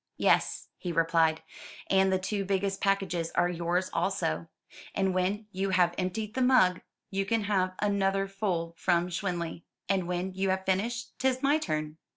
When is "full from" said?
8.27-9.09